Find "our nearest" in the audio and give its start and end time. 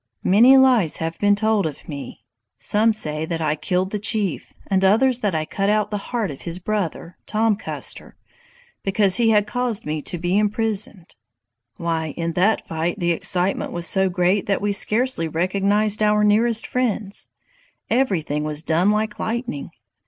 16.01-16.65